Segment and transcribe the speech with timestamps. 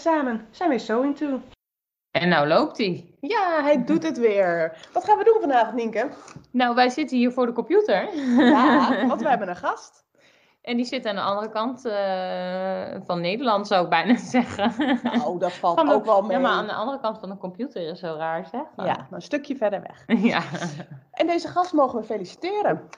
[0.00, 1.40] samen zijn we So Into.
[2.10, 3.14] En nou loopt hij.
[3.20, 4.76] Ja, hij doet het weer.
[4.92, 6.08] Wat gaan we doen vanavond, Nienke?
[6.50, 8.14] Nou, wij zitten hier voor de computer.
[8.44, 10.04] Ja, want we hebben een gast.
[10.62, 14.98] En die zit aan de andere kant eh, van Nederland, zou ik bijna zeggen.
[15.02, 16.30] Nou, dat valt de- ook wel mee.
[16.36, 18.86] Ja, maar aan de andere kant van de computer is zo raar, zeg.
[18.86, 20.04] Ja, een stukje verder weg.
[20.32, 20.42] ja.
[21.12, 22.88] En deze gast mogen we feliciteren.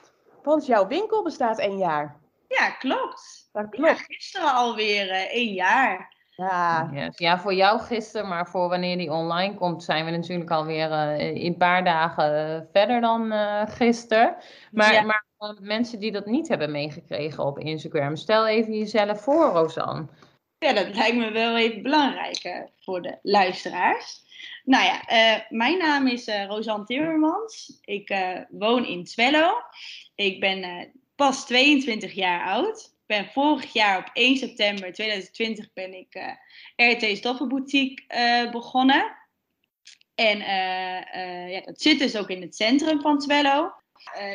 [0.43, 2.19] Want jouw winkel bestaat één jaar.
[2.47, 3.49] Ja, klopt.
[3.51, 3.99] Dat Ja, klopt.
[3.99, 6.15] gisteren alweer eh één jaar.
[6.35, 7.17] Ja, Yes.
[7.17, 11.45] Ja, voor jou gisteren, maar voor wanneer die online komt, zijn we natuurlijk alweer in
[11.45, 14.35] een paar dagen eh, verder dan eh gisteren.
[14.71, 15.01] Maar, Ja.
[15.01, 15.25] maar
[15.61, 20.05] mensen die dat niet hebben meegekregen op Instagram, stel even jezelf voor, Rosanne.
[20.57, 24.21] Ja, dat lijkt me wel even belangrijk voor de luisteraars.
[24.63, 25.01] Nou ja,
[25.49, 27.77] mijn naam is eh Rosanne Timmermans.
[27.81, 28.15] Ik
[28.49, 29.51] woon in Twello.
[30.15, 32.92] Ik ben pas 22 jaar oud.
[33.05, 36.13] Ben vorig jaar op 1 september 2020 ben ik
[36.75, 39.17] eh, RT Stoffenboutique eh, begonnen.
[40.15, 43.71] En eh, ja, dat zit dus ook in het centrum van Twello.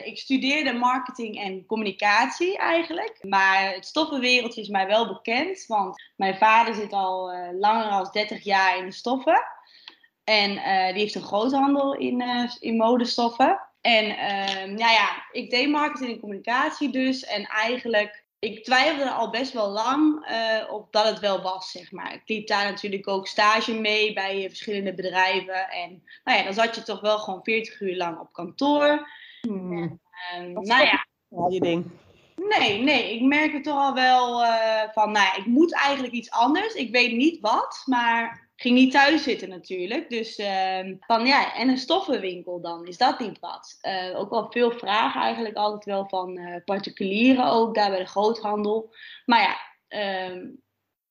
[0.05, 3.19] Ik studeerde marketing en communicatie eigenlijk.
[3.21, 5.67] Maar het stoffenwereldje is mij wel bekend.
[5.67, 9.43] Want mijn vader zit al langer dan 30 jaar in de stoffen.
[10.25, 10.51] En
[10.93, 12.25] die heeft een groothandel in,
[12.61, 13.69] in modestoffen.
[13.81, 17.25] En ehm, nou ja, ik deed marketing en communicatie dus.
[17.25, 21.93] En eigenlijk, ik twijfelde al best wel lang eh, of dat het wel was, zeg
[21.93, 22.15] maar.
[22.15, 25.69] Ik liep daar natuurlijk ook stage mee bij eh, verschillende bedrijven.
[25.69, 29.09] En nou ja, dan zat je toch wel gewoon 40 uur lang op kantoor.
[29.41, 31.07] Hmm, Ehm, Dat is nou ja,
[31.49, 31.91] je ding.
[32.37, 36.15] Nee, nee, ik merk het toch al wel eh, van, nou, ja, ik moet eigenlijk
[36.15, 36.75] iets anders.
[36.75, 40.11] Ik weet niet wat, maar ging niet thuis zitten natuurlijk.
[40.11, 43.79] Dus ehm, van ja, en een stoffenwinkel dan, is dat niet wat?
[43.81, 48.07] Eh, ook wel veel vragen eigenlijk altijd wel van eh, particulieren ook, daar bij de
[48.07, 48.95] groothandel.
[49.25, 49.57] Maar ja,
[49.89, 50.47] ehm,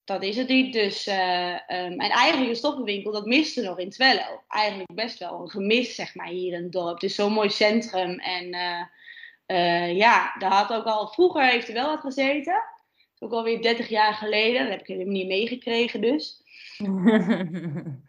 [0.03, 0.74] dat is het niet.
[0.74, 4.44] Dus, ehm, en eigenlijk een stoffenwinkel, dat miste nog in Twello.
[4.47, 6.94] Eigenlijk best wel een gemis, zeg maar, hier in het dorp.
[6.94, 8.50] Het is zo'n mooi centrum en...
[9.96, 12.64] ja, daar had ook al vroeger heeft er wel wat gezeten.
[13.19, 14.62] Ook alweer 30 jaar geleden.
[14.62, 16.41] Dat heb ik helemaal niet meegekregen dus.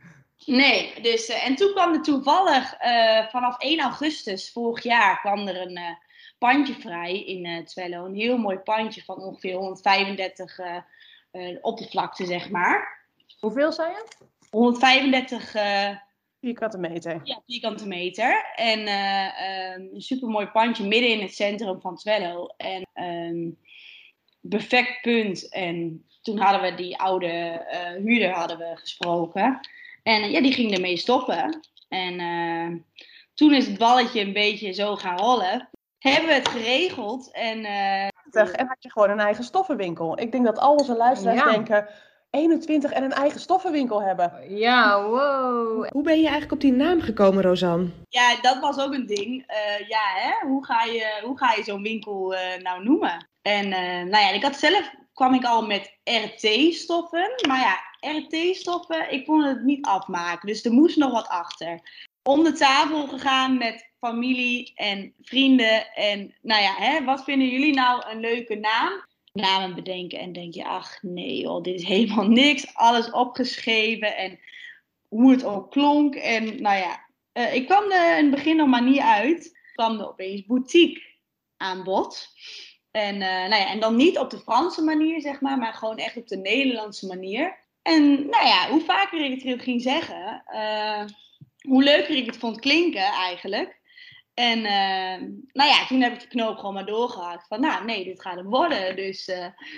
[0.46, 5.48] Nee, dus, eh, en toen kwam er toevallig eh, vanaf 1 augustus vorig jaar kwam
[5.48, 5.90] er een eh,
[6.38, 8.04] pandje vrij in Twello.
[8.04, 10.76] Een heel mooi pandje van ongeveer 135 eh
[11.30, 13.06] eh, oppervlakte, zeg maar.
[13.40, 14.26] Hoeveel zei je?
[14.50, 15.96] 135 eh,
[16.40, 17.20] Vierkante meter.
[17.24, 18.52] ja, vierkante meter.
[18.54, 22.46] En eh, ehm, een supermooi pandje midden in het centrum van Twello.
[22.56, 23.50] En ehm
[24.48, 25.48] perfect punt.
[25.48, 29.60] En toen hadden we die oude eh, huurder hadden we gesproken.
[30.02, 31.60] En eh, ja, die ging ermee stoppen.
[31.88, 32.80] En eh,
[33.34, 35.68] toen is het balletje een beetje zo gaan rollen.
[35.98, 37.30] Hebben we het geregeld.
[37.32, 40.20] En eh, En had je gewoon een eigen stoffenwinkel.
[40.20, 41.50] Ik denk dat al onze luisteraars Ja.
[41.50, 41.88] denken...
[42.30, 44.56] 21 en een eigen stoffenwinkel hebben.
[44.56, 45.88] Ja, wow.
[45.90, 47.88] Hoe ben je eigenlijk op die naam gekomen, Rosanne?
[48.08, 49.44] ja, dat was ook een ding.
[49.46, 50.46] Eh, ja, hè?
[50.46, 53.28] Hoe ga je, hoe ga je zo'n winkel eh, nou noemen?
[53.48, 57.30] En eh, nou ja, ik had zelf kwam ik al met RT-stoffen.
[57.48, 57.78] Maar ja,
[58.12, 60.46] RT-stoffen, ik kon het niet afmaken.
[60.46, 61.80] Dus er moest nog wat achter.
[62.22, 65.94] Om de tafel gegaan met familie en vrienden.
[65.94, 69.06] En nou ja, hè, wat vinden jullie nou een leuke naam?
[69.32, 72.74] Namen bedenken en denk je, ach nee joh, dit is helemaal niks.
[72.74, 74.38] Alles opgeschreven en
[75.08, 76.14] hoe het ook klonk.
[76.14, 79.58] En nou ja, eh, ik kwam er in het begin nog maar niet uit.
[79.72, 81.02] kwam er opeens boutique
[81.56, 82.28] aan bod.
[82.98, 85.96] En, eh, nou ja, en dan niet op de Franse manier, zeg maar, maar gewoon
[85.96, 87.56] echt op de Nederlandse manier.
[87.82, 91.04] En nou ja, hoe vaker ik het ging zeggen, eh,
[91.60, 93.76] hoe leuker ik het vond klinken eigenlijk.
[94.34, 98.04] En eh, nou ja, toen heb ik de knoop gewoon maar doorgehakt van, nou nee,
[98.04, 98.96] dit gaat hem worden.
[98.96, 99.30] Dus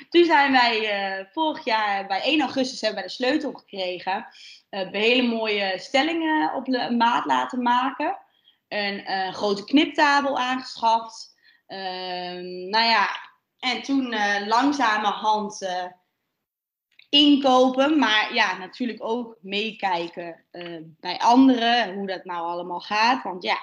[0.08, 4.26] toen zijn wij vorig jaar bij 1 augustus hebben wij de sleutel gekregen.
[4.70, 8.18] Hele mooie stellingen op de maat laten maken.
[8.68, 11.30] Een grote kniptafel aangeschaft.
[11.70, 13.08] Ehm, nou ja,
[13.58, 15.84] en toen eh, langzamerhand eh,
[17.08, 17.98] inkopen.
[17.98, 21.94] Maar ja, natuurlijk ook meekijken eh, bij anderen.
[21.94, 23.22] Hoe dat nou allemaal gaat.
[23.22, 23.56] Want ja,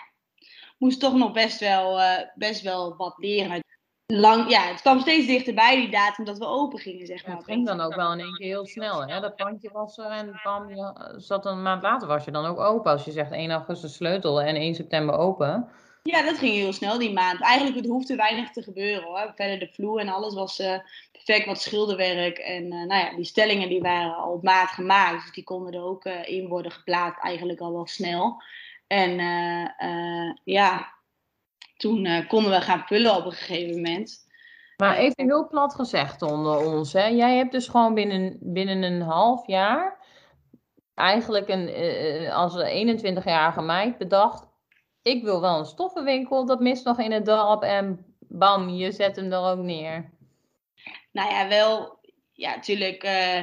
[0.77, 1.99] moest toch nog best wel,
[2.35, 3.63] best wel wat leren.
[4.05, 7.35] Lang, ja, het kwam steeds dichterbij die datum dat we open gingen, zeg maar.
[7.35, 9.07] Het ging dan ook wel in één keer heel snel.
[9.07, 9.19] Hè?
[9.19, 12.59] Dat pandje was er en bam, je zat een maand later was je dan ook
[12.59, 12.91] open.
[12.91, 15.69] Als je zegt 1 augustus sleutel en 1 september open.
[16.07, 17.41] Ja, dat ging heel snel die maand.
[17.41, 19.31] Eigenlijk het hoefde weinig te gebeuren hoor.
[19.35, 20.79] Verder de vloer en alles was eh,
[21.11, 22.37] perfect, wat schilderwerk.
[22.37, 25.21] En eh, nou ja, die stellingen die waren al op maat gemaakt.
[25.21, 28.41] Dus die konden er ook eh, in worden geplaatst eigenlijk al wel snel.
[28.87, 29.17] En
[30.43, 30.93] ja,
[31.77, 34.27] toen konden we gaan vullen op een gegeven moment.
[34.77, 37.05] Maar even heel plat gezegd onder ons, hè.
[37.05, 40.05] Jij hebt dus gewoon binnen, binnen een half jaar
[40.93, 41.69] eigenlijk een,
[42.31, 44.47] als 21-jarige meid bedacht,
[45.07, 49.15] ik wil wel een stoffenwinkel, dat mist nog in het dorp en bam, je zet
[49.15, 50.09] hem er ook neer.
[51.11, 51.99] Nou ja, wel,
[52.33, 53.35] ja, natuurlijk, uh,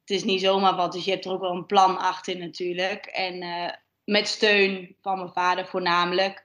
[0.00, 3.06] het is niet zomaar wat, dus je hebt er ook wel een plan achter natuurlijk.
[3.06, 3.70] En uh,
[4.04, 6.44] met steun van mijn vader voornamelijk.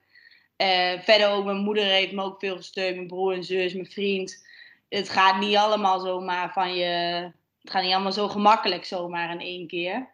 [1.00, 4.46] verder ook, mijn moeder heeft me ook veel gesteund, mijn broer en zus, mijn vriend.
[4.90, 6.86] Het gaat niet allemaal zomaar van je,
[7.62, 10.10] het gaat niet allemaal zo gemakkelijk zomaar in één keer.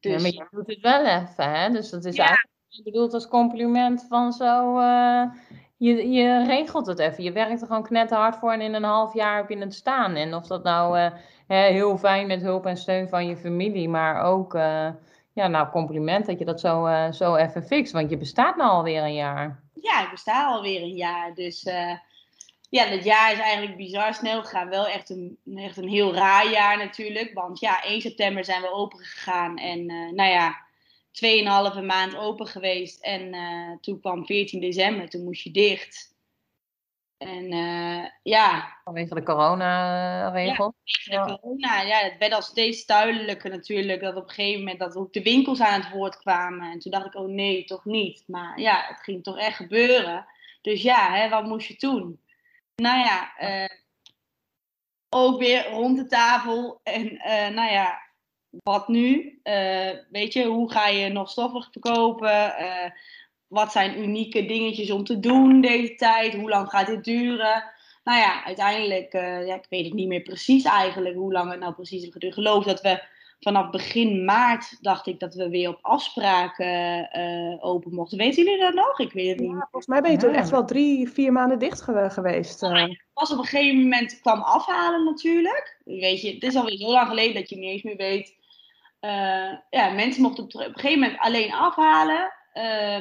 [0.00, 1.70] Dus, ja, maar je doet het wel even, hè?
[1.70, 2.26] Dus dat is ja.
[2.26, 4.78] eigenlijk bedoeld als compliment van zo.
[4.78, 5.24] Uh,
[5.76, 7.24] je, je regelt het even.
[7.24, 10.14] Je werkt er gewoon knetterhard voor en in een half jaar heb je het staan.
[10.14, 11.10] En of dat nou uh,
[11.46, 14.54] heel fijn met hulp en steun van je familie, maar ook.
[14.54, 14.88] Uh,
[15.32, 17.92] ja, nou, compliment dat je dat zo, zo even fixt.
[17.92, 19.62] Want je bestaat nou alweer een jaar.
[19.74, 21.34] Ja, ik besta alweer een jaar.
[21.34, 21.62] Dus
[22.70, 24.68] ja, dat jaar is eigenlijk bizar snel gegaan.
[24.68, 27.30] Wel echt een, echt een heel raar jaar natuurlijk.
[27.34, 29.56] Want ja, 1 september zijn we open gegaan.
[29.56, 30.67] En nou ja,
[31.78, 33.02] 2,5 maand open geweest.
[33.02, 36.16] En uh, toen kwam 14 december, toen moest je dicht.
[37.18, 38.76] En uh, ja.
[38.84, 40.74] Vanwege de corona-regel?
[40.82, 41.80] Ja, de corona.
[41.80, 44.00] Ja, het werd al steeds duidelijker natuurlijk.
[44.00, 46.70] Dat op een gegeven moment dat ook de winkels aan het woord kwamen.
[46.70, 48.24] En toen dacht ik, oh nee, toch niet.
[48.26, 50.26] Maar ja, het ging toch echt gebeuren.
[50.62, 52.20] Dus ja, hè, wat moest je doen?
[52.76, 53.78] Nou ja, uh,
[55.08, 56.80] ook weer rond de tafel.
[56.82, 58.07] En uh, nou ja,
[58.50, 59.40] wat nu?
[59.44, 62.54] Uh, weet je, hoe ga je nog stoffen verkopen?
[63.46, 66.34] wat zijn unieke dingetjes om te doen deze tijd?
[66.34, 67.64] Hoe lang gaat dit duren?
[68.04, 71.72] Nou ja, uiteindelijk, ja, ik weet het niet meer precies eigenlijk hoe lang het nou
[71.72, 72.36] precies heeft geduurd.
[72.36, 73.02] Ik geloof dat we
[73.40, 78.18] vanaf begin maart dacht ik dat we weer op afspraken uh, open mochten.
[78.18, 79.00] Weten jullie dat nog?
[79.00, 79.50] Ik weet het niet.
[79.50, 82.62] Ja, volgens mij ben je toen echt wel drie, vier maanden dicht geweest.
[82.62, 82.70] Uh.
[82.70, 85.80] Ja, pas op een gegeven moment kwam afhalen natuurlijk.
[85.84, 88.36] Weet je, het is alweer zo lang geleden dat je niet eens meer weet.
[89.00, 92.32] Uh, ja, mensen mochten op, een gegeven moment alleen afhalen.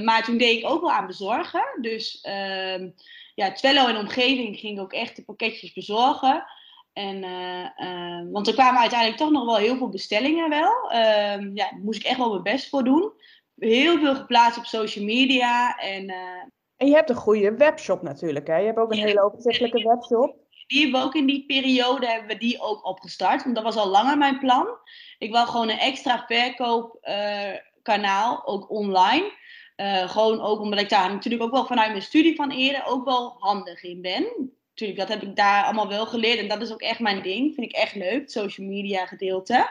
[0.03, 1.77] maar toen deed ik ook wel aan bezorgen.
[1.81, 2.89] Dus ehm,
[3.35, 6.45] ja, Twello en omgeving ging ook echt de pakketjes bezorgen.
[6.97, 10.91] En, uh, uh, want er kwamen uiteindelijk toch nog wel heel veel bestellingen wel.
[10.91, 13.11] Uh, ja, daar moest ik echt wel mijn best voor doen.
[13.55, 15.77] Heel veel geplaatst op social media.
[15.77, 16.43] En, eh,
[16.77, 18.47] en je hebt een goede webshop natuurlijk.
[18.47, 18.57] Hè?
[18.57, 20.35] Je hebt ook een hele overzichtelijke webshop.
[20.67, 23.43] Die ook in die periode hebben we die ook opgestart.
[23.43, 24.67] Want dat was al langer mijn plan.
[25.17, 29.31] Ik wil gewoon een extra verkoopkanaal, ook online.
[30.07, 33.35] gewoon ook omdat ik daar natuurlijk ook wel vanuit mijn studie van eerder ook wel
[33.39, 36.39] handig in ben natuurlijk, dat heb ik daar allemaal wel geleerd.
[36.39, 37.53] En dat is ook echt mijn ding.
[37.53, 39.69] Vind ik echt leuk, het social media gedeelte.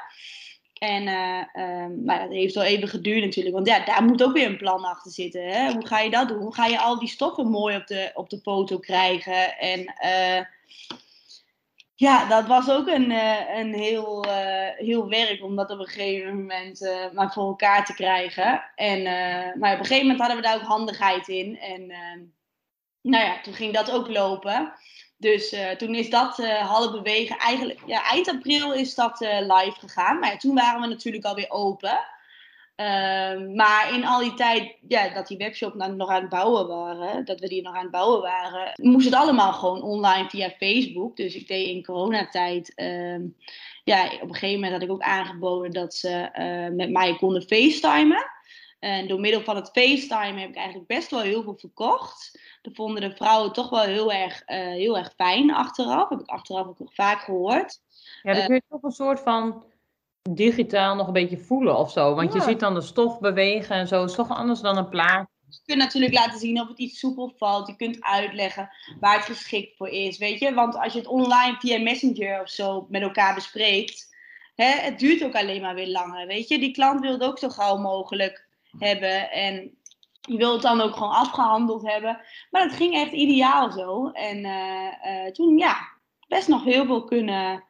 [0.79, 3.55] En uh, um, nou, dat heeft wel even geduurd natuurlijk.
[3.55, 5.43] Want ja, daar moet ook weer een plan achter zitten.
[5.43, 5.73] Hè?
[5.73, 6.39] Hoe ga je dat doen?
[6.39, 9.59] Hoe ga je al die stoffen mooi op de, op de foto krijgen?
[9.59, 10.45] En uh,
[11.95, 14.27] ja, dat was ook een, uh, een heel,
[14.77, 16.81] heel werk om dat op een gegeven moment
[17.13, 18.65] maar voor elkaar te krijgen.
[18.75, 19.03] En,
[19.59, 21.59] maar op een gegeven moment hadden we daar ook handigheid in.
[21.59, 21.87] En
[23.01, 24.73] nou ja, toen ging dat ook lopen.
[25.17, 27.39] Dus toen is dat uh, half bewegen.
[27.39, 30.19] Eigenlijk, ja, eind april is dat live gegaan.
[30.19, 31.99] Maar toen waren we natuurlijk alweer open.
[32.77, 37.25] Ehm, maar in al die tijd ja, dat die webshop nog aan het bouwen waren,
[37.25, 41.17] dat we die nog aan het bouwen waren, moest het allemaal gewoon online via Facebook.
[41.17, 42.75] Dus ik deed in coronatijd.
[42.75, 43.23] Ehm,
[43.85, 46.29] ja, op een gegeven moment had ik ook aangeboden dat ze
[46.73, 48.35] met mij konden facetimen.
[48.79, 52.41] En door middel van het FaceTime heb ik eigenlijk best wel heel veel verkocht.
[52.63, 56.09] Dat vonden de vrouwen toch wel heel erg, uh, heel erg fijn achteraf.
[56.09, 57.81] Heb ik achteraf ook nog vaak gehoord.
[58.23, 59.65] Ja, dan kun je toch een soort van
[60.31, 62.15] digitaal nog een beetje voelen of zo.
[62.15, 64.05] Want je ziet dan de stof bewegen en zo.
[64.05, 65.29] is toch anders dan een plaat.
[65.49, 67.67] Je kunt natuurlijk laten zien of het iets soepel valt.
[67.67, 70.19] Je kunt uitleggen waar het geschikt voor is.
[70.19, 74.15] Weet je, want als je het online via Messenger of zo met elkaar bespreekt.
[74.55, 76.27] Hè, het duurt ook alleen maar weer langer.
[76.27, 79.31] Weet je, die klant wil het ook zo gauw mogelijk hebben.
[79.31, 79.79] En
[80.21, 82.21] je wil het dan ook gewoon afgehandeld hebben.
[82.51, 84.11] Maar dat ging echt ideaal zo.
[84.11, 85.77] En uh, uh, toen, ja,
[86.29, 87.65] best nog heel veel kunnen,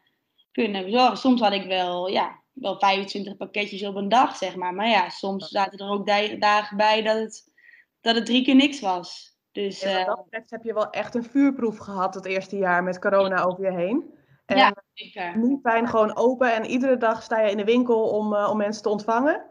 [0.53, 1.17] kunnen bezorgen.
[1.17, 4.75] Soms had ik wel, ja, wel 25 pakketjes op een dag, zeg maar.
[4.75, 6.07] Maar ja, soms zaten er ook
[6.41, 7.53] dagen bij dat het,
[8.01, 9.37] dat het drie keer niks was.
[9.53, 12.83] Dus, ja, wat dat betreft heb je wel echt een vuurproef gehad het eerste jaar
[12.83, 14.15] met corona over je heen.
[14.47, 15.39] En ja, zeker.
[15.39, 18.83] Nu gewoon open en iedere dag sta je in de winkel om, uh, om mensen
[18.83, 19.45] te ontvangen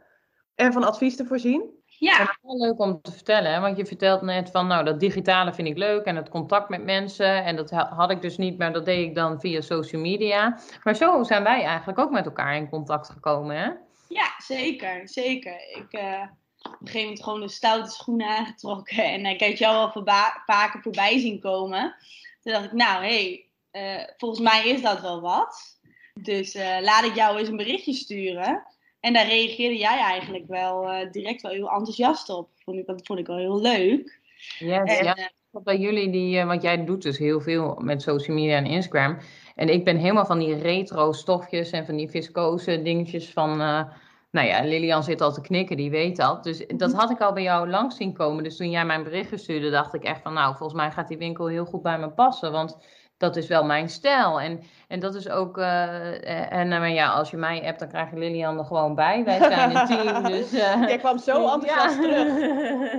[0.55, 1.83] en van advies te voorzien.
[1.99, 2.17] Ja.
[2.17, 3.59] Dat is wel leuk om te vertellen, hè?
[3.59, 6.83] want je vertelt net van, nou, dat digitale vind ik leuk en het contact met
[6.83, 7.43] mensen.
[7.43, 10.59] En dat had ik dus niet, maar dat deed ik dan via social media.
[10.83, 13.71] Maar zo zijn wij eigenlijk ook met elkaar in contact gekomen, hè?
[14.07, 15.53] Ja, zeker, zeker.
[15.53, 16.21] Ik uh,
[16.61, 20.03] op een gegeven moment gewoon de stoute schoenen aangetrokken en ik heb jou al
[20.45, 21.95] vaker voorbij zien komen.
[22.41, 25.79] Toen dacht ik, nou, hé, hey, eh, volgens mij is dat wel wat.
[26.13, 28.63] Dus eh, laat ik jou eens een berichtje sturen.
[29.05, 32.49] En daar reageerde jij eigenlijk wel eh, direct wel heel enthousiast op.
[32.63, 34.19] Vond ik, dat vond ik wel heel leuk.
[34.59, 35.15] Yes, En, ja.
[35.15, 35.25] eh,
[35.63, 39.17] Bij jullie, die, eh, want jij doet dus heel veel met social media en Instagram.
[39.55, 43.61] En ik ben helemaal van die retro stofjes en van die viscose dingetjes van...
[43.61, 43.83] eh,
[44.31, 46.43] nou ja, Lilian zit al te knikken, die weet dat.
[46.43, 48.43] Dus dat had ik al bij jou langs zien komen.
[48.43, 50.33] Dus toen jij mijn bericht stuurde, dacht ik echt van...
[50.33, 52.51] Nou, volgens mij gaat die winkel heel goed bij me passen.
[52.51, 52.77] Want
[53.17, 54.41] dat is wel mijn stijl.
[54.41, 55.57] En, en dat is ook...
[55.57, 58.95] eh, eh, en nou ja, als je mij appt, dan krijg je Lilian er gewoon
[58.95, 59.23] bij.
[59.23, 60.53] Wij zijn een team, dus...
[60.53, 62.01] eh, Jij kwam zo enthousiast ja.
[62.01, 62.27] terug.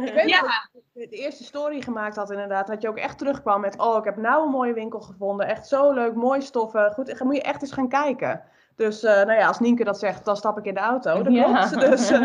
[0.09, 0.41] Ik weet Ja.
[0.41, 3.97] dat je de eerste story gemaakt had inderdaad, dat je ook echt terugkwam met, oh,
[3.99, 5.47] ik heb nou een mooie winkel gevonden.
[5.47, 6.93] Echt zo leuk, mooi stoffen.
[6.93, 8.43] Goed, dan moet je echt eens gaan kijken.
[8.77, 11.23] Dus, eh, nou ja, als Nienke dat zegt, dan stap ik in de auto.
[11.23, 11.67] Dat Ja.
[11.67, 11.81] klopt.
[11.91, 12.09] Dus,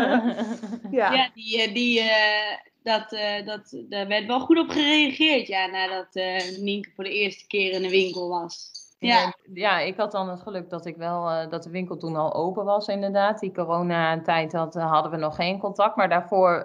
[0.90, 1.12] ja.
[1.12, 6.14] Ja, die, die, eh, dat, eh, dat, daar werd wel goed op gereageerd, ja, nadat
[6.60, 8.70] Nienke voor de eerste keer in de winkel was.
[8.98, 12.16] Ja, Ja, ik had dan het geluk dat ik wel eh, dat de winkel toen
[12.16, 13.40] al open was, inderdaad.
[13.40, 16.62] Die coronatijd had, hadden we nog geen contact, maar daarvoor,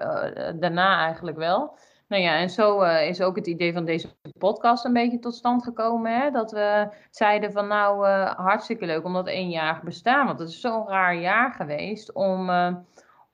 [0.59, 1.77] daarna eigenlijk wel.
[2.07, 5.63] Nou ja, en zo is ook het idee van deze podcast een beetje tot stand
[5.63, 6.19] gekomen.
[6.19, 6.31] Hè?
[6.31, 10.25] Dat we zeiden van nou, hartstikke leuk om dat éénjarig bestaan.
[10.25, 12.49] Want het is zo'n raar jaar geweest om,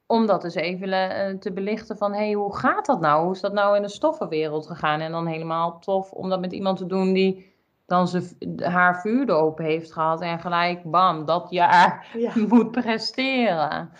[0.05, 2.11] om dat eens even eh, te belichten van...
[2.13, 3.23] hé, hey, hoe gaat dat nou?
[3.23, 4.99] Hoe is dat nou in de stoffenwereld gegaan?
[4.99, 7.51] En dan helemaal tof om dat met iemand te doen die
[7.85, 12.31] dan ze, haar vuurdoop heeft gehad en gelijk, bam, dat jaar Ja.
[12.49, 13.91] moet presteren.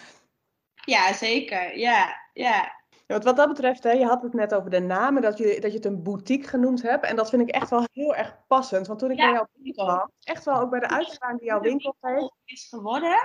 [0.85, 1.77] ja zeker.
[1.77, 2.81] Ja, ja.
[3.07, 5.57] Ja, want wat dat betreft, hè, je had het net over de namen, dat je,
[5.59, 7.05] dat je het een boutique genoemd hebt.
[7.05, 8.87] En dat vind ik echt wel heel erg passend.
[8.87, 9.87] Want toen ik Ja, bij jou ik ook.
[9.87, 12.31] kwam, echt wel ook bij de uitstraling die jouw winkel heeft.
[12.45, 13.17] is geworden.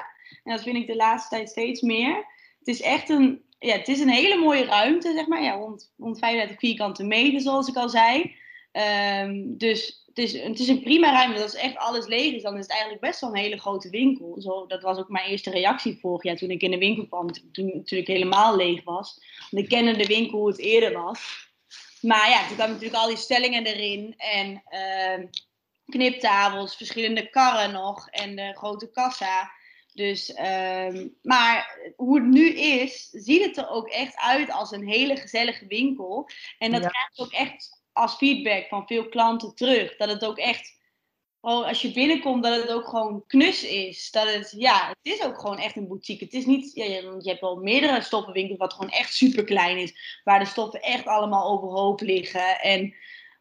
[0.44, 2.26] En dat vind ik de laatste tijd steeds meer.
[2.68, 5.42] Het is echt een, ja, het is een hele mooie ruimte, zeg maar.
[5.42, 8.34] Ja, rond, rond 35 vierkante meter, zoals ik al zei.
[8.72, 11.42] Ehm, dus het is, het is een prima ruimte.
[11.42, 14.40] Als echt alles leeg is, dan is het eigenlijk best wel een hele grote winkel.
[14.40, 17.32] Zo, dat was ook mijn eerste reactie vorig jaar toen ik in de winkel kwam.
[17.52, 19.20] Toen natuurlijk helemaal leeg was.
[19.50, 21.50] Want ik kende de winkel hoe het eerder was.
[22.00, 24.14] Maar ja, toen kwamen natuurlijk al die stellingen erin.
[24.16, 25.26] En ehm,
[25.86, 29.56] kniptafels, verschillende karren nog en de grote kassa.
[29.98, 34.88] Dus, ehm, maar hoe het nu is, ziet het er ook echt uit als een
[34.88, 36.28] hele gezellige winkel.
[36.58, 36.88] En dat Ja.
[36.88, 39.96] krijg ik ook echt als feedback van veel klanten terug.
[39.96, 40.76] Dat het ook echt,
[41.40, 44.10] als je binnenkomt, dat het ook gewoon knus is.
[44.10, 46.24] Dat het, ja, het is ook gewoon echt een boutique.
[46.24, 49.78] Het is niet, ja, je, je hebt wel meerdere stoffenwinkels wat gewoon echt super klein
[49.78, 50.20] is.
[50.24, 52.60] Waar de stoffen echt allemaal overhoop liggen.
[52.60, 52.94] En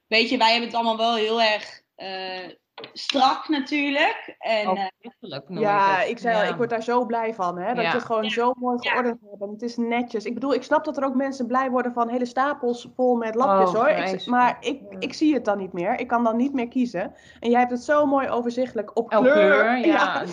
[0.07, 2.49] weet je, wij hebben het allemaal wel heel erg eh,
[2.93, 4.35] strak natuurlijk.
[4.39, 7.57] En, eh, Overzichtelijk noem Ja, ik zei al, ik word daar zo blij van.
[7.57, 7.67] Hè?
[7.73, 7.89] Dat Ja.
[7.89, 8.29] je het gewoon Ja.
[8.29, 8.91] zo mooi Ja.
[8.91, 9.41] geordend hebt.
[9.41, 10.25] En het is netjes.
[10.25, 13.35] Ik bedoel, ik snap dat er ook mensen blij worden van hele stapels vol met
[13.35, 13.89] lapjes Oh, hoor.
[13.89, 14.95] Ik, maar ik, Ja.
[14.99, 15.99] ik zie het dan niet meer.
[15.99, 17.15] Ik kan dan niet meer kiezen.
[17.39, 19.21] En jij hebt het zo mooi overzichtelijk op kleur.
[19.21, 19.85] kleur, ja.
[19.85, 20.29] Ja, dat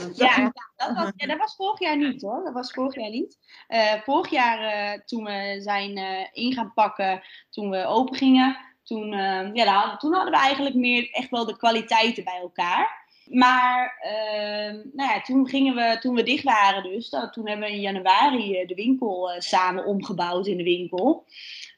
[0.96, 2.44] was, ja, dat was vorig jaar niet hoor.
[2.44, 3.38] Dat was vorig jaar niet.
[3.66, 8.56] Eh, vorig jaar eh, toen we zijn eh, in gaan pakken, toen we open gingen,
[8.84, 13.02] toen, eh, ja, toen hadden we eigenlijk meer echt wel de kwaliteiten bij elkaar.
[13.24, 17.68] Maar eh, nou ja, toen, gingen we, toen we dicht waren dus, dat, toen hebben
[17.68, 21.24] we in januari eh, de winkel eh, samen omgebouwd in de winkel.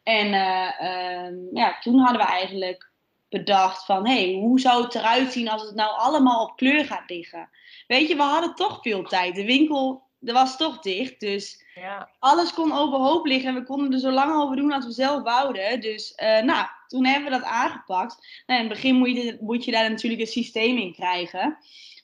[0.02, 2.90] En eh, ehm, ja, toen hadden we eigenlijk
[3.28, 6.84] bedacht van, hé, hey, hoe zou het eruit zien als het nou allemaal op kleur
[6.84, 7.48] gaat liggen?
[7.86, 9.34] Weet je, we hadden toch veel tijd.
[9.34, 12.10] De winkel er was toch dicht, dus ja.
[12.18, 13.48] alles kon overhoop liggen.
[13.48, 15.80] En we konden er zo lang over doen als we zelf wouden.
[15.80, 18.42] Dus eh, nou, toen hebben we dat aangepakt.
[18.46, 21.58] Nou, in het begin moet je, moet je daar natuurlijk een systeem in krijgen.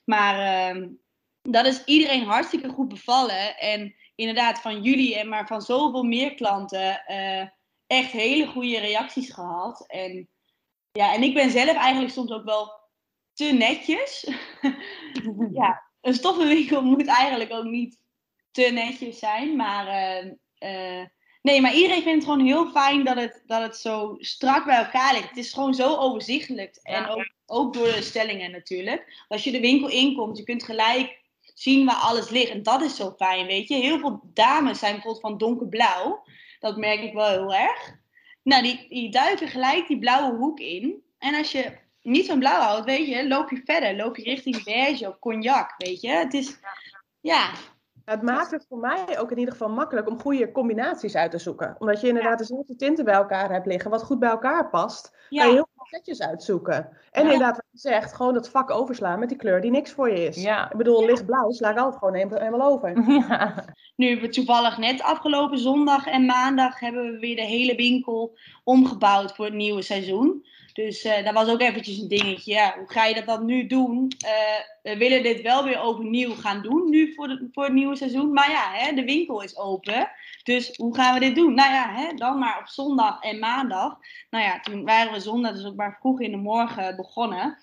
[0.05, 0.89] Maar ehm,
[1.41, 3.57] dat is iedereen hartstikke goed bevallen.
[3.57, 7.47] En inderdaad van jullie en maar van zoveel meer klanten eh,
[7.87, 9.87] echt hele goede reacties gehad.
[9.87, 10.29] En,
[10.91, 12.81] ja, en ik ben zelf eigenlijk soms ook wel
[13.33, 14.29] te netjes.
[15.53, 18.02] ja, een stoffenwinkel moet eigenlijk ook niet
[18.53, 19.55] te netjes zijn.
[19.55, 21.07] Maar eh, eh,
[21.41, 24.77] nee, maar iedereen vindt het gewoon heel fijn dat het, dat het zo strak bij
[24.77, 25.29] elkaar ligt.
[25.29, 26.79] Het is gewoon zo overzichtelijk.
[26.83, 29.25] En ook, ook door de stellingen natuurlijk.
[29.27, 31.21] Als je de winkel inkomt, je kunt gelijk
[31.53, 32.51] zien waar alles ligt.
[32.51, 33.75] En dat is zo fijn, weet je.
[33.75, 36.23] Heel veel dames zijn bijvoorbeeld van donkerblauw.
[36.59, 37.95] Dat merk ik wel heel erg.
[38.43, 41.03] Nou, die, die duiken gelijk die blauwe hoek in.
[41.17, 43.95] En als je niet van blauw houdt, weet je, loop je verder.
[43.95, 46.09] Loop je richting beige of cognac, weet je.
[46.09, 46.59] Het is,
[47.21, 47.51] ja,
[48.05, 51.37] Het maakt het voor mij ook in ieder geval makkelijk om goede combinaties uit te
[51.37, 51.75] zoeken.
[51.79, 55.09] Omdat je inderdaad dezelfde tinten bij elkaar hebt liggen, wat goed bij elkaar past.
[55.11, 56.75] Kan je ja, heel veel setjes uitzoeken.
[57.11, 57.31] En Ja.
[57.31, 60.25] inderdaad, wat je zegt, gewoon het vak overslaan met die kleur die niks voor je
[60.27, 60.41] is.
[60.41, 60.71] Ja.
[60.71, 62.89] Ik bedoel, lichtblauw sla ik altijd gewoon helemaal- over.
[63.29, 63.65] Ja.
[63.95, 68.37] nu hebben we toevallig net afgelopen zondag en maandag hebben we weer de hele winkel
[68.63, 70.45] omgebouwd voor het nieuwe seizoen.
[70.73, 72.53] Dus uh, dat was ook eventjes een dingetje.
[72.53, 74.11] Ja, hoe ga je dat dan nu doen?
[74.25, 74.29] Uh,
[74.81, 78.33] we willen dit wel weer overnieuw gaan doen, nu voor, de, voor het nieuwe seizoen.
[78.33, 80.09] Maar ja, hè, de winkel is open.
[80.43, 81.53] Dus hoe gaan we dit doen?
[81.53, 83.97] Nou ja, hè, dan maar op zondag en maandag.
[84.29, 87.57] Nou ja, toen waren we zondag, dus maar vroeg in de morgen begonnen.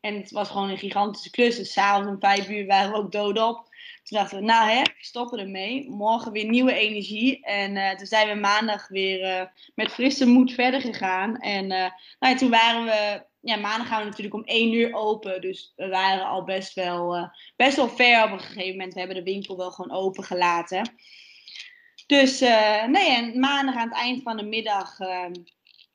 [0.00, 1.56] En het was gewoon een gigantische klus.
[1.56, 3.74] Dus s'avonds om vijf uur waren we ook doodop.
[4.02, 5.90] Toen dachten we, nou hè, we stoppen ermee.
[5.90, 7.44] Morgen weer nieuwe energie.
[7.44, 11.36] En uh, toen zijn we maandag weer uh, met frisse moed verder gegaan.
[11.36, 14.94] En uh, nou ja, toen waren we, ja, maandag gaan we natuurlijk om één uur
[14.94, 15.40] open.
[15.40, 18.92] Dus we waren al best wel, best wel ver op een gegeven moment.
[18.92, 20.94] We hebben de winkel wel gewoon open gelaten.
[22.06, 22.40] Dus
[22.86, 24.98] nee, en maandag aan het eind van de middag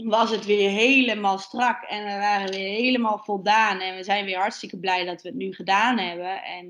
[0.04, 1.84] was het weer helemaal strak.
[1.84, 3.80] En we waren weer helemaal voldaan.
[3.80, 6.44] En we zijn weer hartstikke blij dat we het nu gedaan hebben.
[6.44, 6.68] En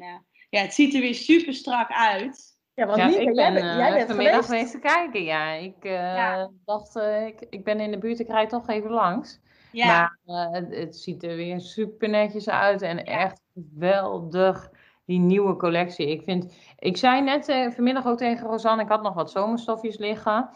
[0.50, 2.51] ja, het ziet er weer super strak uit.
[2.73, 5.51] Ja, want ja, ik ben, jij, jij bent vanmiddag geweest te kijken, ja.
[5.51, 6.50] Ik uh, ja.
[6.65, 9.39] dacht, uh, ik, ik ben in de buurt, ik rijd toch even langs.
[9.71, 10.17] Ja.
[10.25, 13.03] Maar uh, het, het, ziet er weer super netjes uit en ja.
[13.03, 14.71] echt geweldig,
[15.05, 16.07] die nieuwe collectie.
[16.07, 20.50] Ik vind, ik zei net vanmiddag ook tegen Rosanne, ik had nog wat zomerstofjes liggen.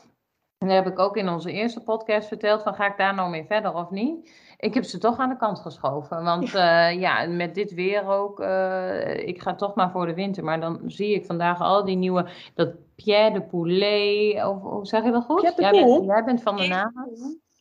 [0.65, 3.29] En dat heb ik ook in onze eerste podcast verteld, van ga ik daar nou
[3.29, 4.29] mee verder of niet?
[4.57, 6.23] Ik heb ze toch aan de kant geschoven.
[6.23, 8.39] Want ja, uh, ja met dit weer ook.
[8.39, 10.43] Uh, ik ga toch maar voor de winter.
[10.43, 12.25] Maar dan zie ik vandaag al die nieuwe.
[12.55, 14.45] Dat Pierre de Poulet.
[14.45, 15.41] Of, hoe zeg je dat goed?
[15.41, 16.93] Jij bent, jij bent van de naam.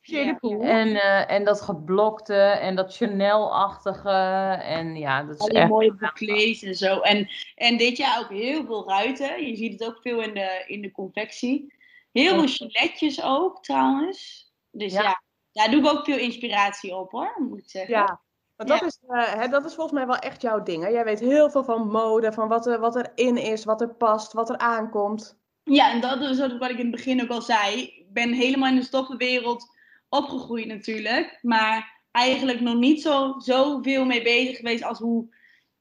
[0.03, 0.39] Ja.
[0.61, 4.11] En, uh, en dat geblokte en dat Chanel-achtige.
[4.63, 5.69] En ja, dat is Al die echt...
[5.69, 7.01] mooie bouclés en zo.
[7.01, 9.47] En, en dit jaar ook heel veel ruiten.
[9.47, 11.73] Je ziet het ook veel in de, in de confectie.
[12.15, 14.51] Heel veel giletjes ook trouwens.
[14.71, 15.03] Dus ja.
[15.03, 17.95] ja daar doe ik ook veel inspiratie op hoor, moet ik zeggen.
[17.95, 18.21] Ja,
[18.57, 20.83] want dat, is, uh, hè, dat is volgens mij wel echt jouw ding.
[20.83, 20.89] Hè?
[20.89, 23.95] Jij weet heel veel van mode, van wat er, wat er in is, wat er
[23.95, 25.39] past, wat er aankomt.
[25.65, 27.83] Ja, en dat is wat ik in het begin ook al zei.
[27.83, 29.67] Ik ben helemaal in de stoffenwereld
[30.09, 31.39] opgegroeid natuurlijk.
[31.43, 35.27] Maar eigenlijk nog niet zo, zo veel mee bezig geweest als hoe,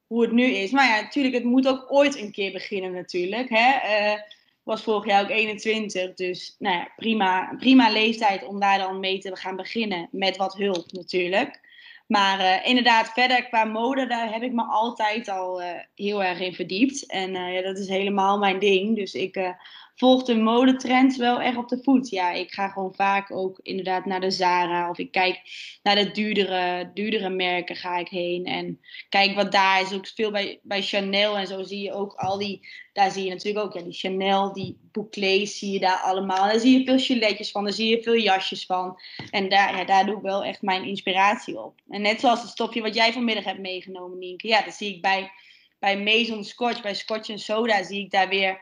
[0.06, 0.70] hoe het nu is.
[0.70, 3.48] Maar ja, natuurlijk, het moet ook ooit een keer beginnen natuurlijk.
[3.48, 3.68] Hè?
[4.12, 4.20] Uh,
[4.64, 6.14] was vorig jaar ook 21.
[6.14, 10.08] Dus nou ja, prima, prima leeftijd om daar dan mee te gaan beginnen.
[10.10, 11.60] Met wat hulp natuurlijk.
[12.06, 16.40] Maar uh, inderdaad, verder qua mode, daar heb ik me altijd al uh, heel erg
[16.40, 17.06] in verdiept.
[17.06, 18.96] En uh, ja, dat is helemaal mijn ding.
[18.96, 19.54] Dus ik
[19.96, 22.08] volg de modetrends wel echt op de voet.
[22.08, 24.90] Ja, ik ga gewoon vaak ook inderdaad naar de Zara.
[24.90, 25.40] Of ik kijk
[25.82, 28.44] naar de duurdere, duurdere merken ga ik heen.
[28.44, 29.92] En kijk wat daar is.
[29.92, 32.82] Ook veel bij, bij Chanel en zo zie je ook al die...
[32.92, 36.48] Daar zie je natuurlijk ook ja, die Chanel, die bouclés zie je daar allemaal.
[36.48, 39.00] Daar zie je veel giletjes van, daar zie je veel jasjes van.
[39.30, 41.80] En daar, ja, daar doe ik wel echt mijn inspiratie op.
[41.88, 44.48] En net zoals het stofje wat jij vanmiddag hebt meegenomen, Nienke.
[44.48, 45.30] Ja, dat zie ik bij,
[45.78, 48.60] bij Maison Scotch, bij Scotch Soda zie ik daar weer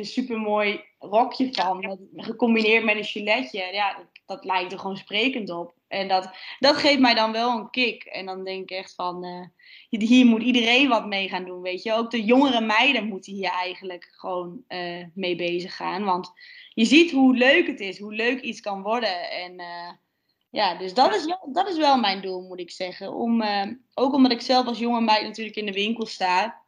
[0.00, 1.98] een supermooi rokje van.
[2.16, 3.68] gecombineerd met een giletje.
[3.72, 5.74] Ja, dat, dat, lijkt er gewoon sprekend op.
[5.88, 8.04] En dat, dat geeft mij dan wel een kick.
[8.04, 9.46] En dan denk ik echt van, uh,
[9.88, 11.92] hier moet iedereen wat mee gaan doen, weet je.
[11.92, 16.04] Ook de jongere meiden moeten hier eigenlijk gewoon uh, mee bezig gaan.
[16.04, 16.32] Want
[16.74, 19.30] je ziet hoe leuk het is, hoe leuk iets kan worden.
[19.30, 19.90] En uh,
[20.50, 23.14] ja, dus dat is, wel, dat is wel mijn doel, moet ik zeggen.
[23.14, 23.42] Om,
[23.94, 26.59] ook omdat ik zelf als jonge meid natuurlijk in de winkel sta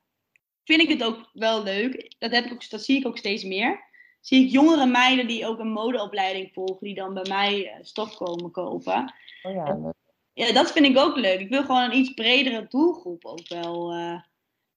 [0.65, 2.15] vind ik het ook wel leuk.
[2.19, 3.91] Dat, heb ik ook, dat zie ik ook steeds meer.
[4.21, 8.17] Zie ik jongere meiden die ook een modeopleiding volgen, die dan bij mij eh, stof
[8.17, 9.15] komen kopen.
[9.43, 9.95] Oh ja.
[10.33, 11.41] ja, dat vind ik ook leuk.
[11.41, 14.21] Ik wil gewoon een iets bredere doelgroep ook wel uh,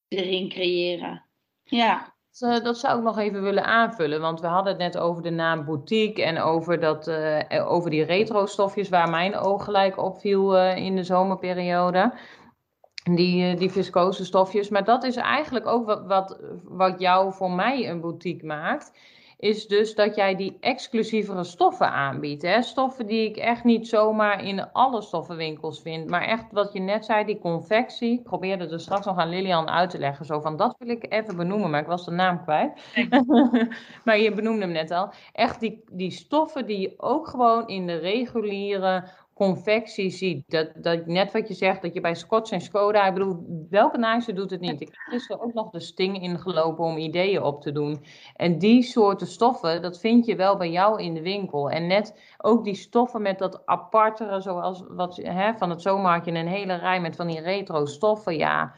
[0.07, 1.25] erin creëren.
[1.63, 2.13] Ja.
[2.39, 5.65] Dat zou ik nog even willen aanvullen, want we hadden het net over de naam
[5.65, 10.77] boutique en over, dat, uh, over die retro stofjes waar mijn oog gelijk opviel uh,
[10.77, 12.13] in de zomerperiode
[13.13, 14.69] die, eh, die viscose stofjes.
[14.69, 18.91] Maar dat is eigenlijk ook wat, wat, wat jou voor mij een boutique maakt.
[19.37, 22.41] Is dus dat jij die exclusievere stoffen aanbiedt.
[22.41, 22.61] Hè?
[22.61, 26.09] Stoffen die ik echt niet zomaar in alle stoffenwinkels vind.
[26.09, 28.13] Maar echt wat je net zei, die confectie.
[28.13, 30.25] Ik probeerde er straks nog aan Lilian uit te leggen.
[30.25, 32.71] Zo van, dat wil ik even benoemen, maar ik was de naam kwijt.
[34.05, 35.13] maar je benoemde hem net al.
[35.33, 39.03] Echt die, die stoffen die je ook gewoon in de reguliere
[39.35, 40.43] confectie ziet.
[40.47, 43.97] Dat, dat, net wat je zegt, dat je bij Scotch en Skoda, ik bedoel, welke
[43.97, 44.81] naamse doet het niet?
[44.81, 48.03] Ik heb gisteren ook nog de sting ingelopen om ideeën op te doen.
[48.35, 51.69] En die soorten stoffen, dat vind je wel bij jou in de winkel.
[51.69, 56.47] En net ook die stoffen met dat apartere, zoals wat, hè, van het zomermarktje, een
[56.47, 58.73] hele rij met van die retro stoffen, ja...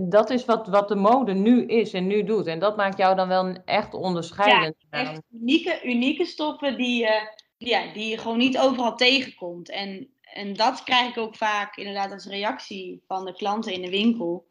[0.00, 2.46] Dat is wat, wat de mode nu is en nu doet.
[2.46, 4.74] En dat maakt jou dan wel echt onderscheidend.
[4.90, 7.02] Ja, echt unieke, unieke stoffen die...
[7.02, 7.10] Uh
[7.58, 9.70] ja, die je gewoon niet overal tegenkomt.
[9.70, 13.90] En, en dat krijg ik ook vaak inderdaad als reactie van de klanten in de
[13.90, 14.46] winkel.